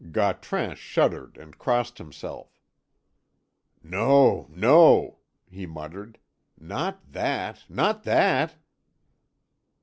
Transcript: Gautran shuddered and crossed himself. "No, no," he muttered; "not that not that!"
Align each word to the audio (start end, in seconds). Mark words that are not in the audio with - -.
Gautran 0.11 0.75
shuddered 0.77 1.37
and 1.37 1.59
crossed 1.59 1.99
himself. 1.99 2.57
"No, 3.83 4.47
no," 4.49 5.19
he 5.47 5.67
muttered; 5.67 6.17
"not 6.57 7.11
that 7.11 7.65
not 7.69 8.01
that!" 8.01 8.55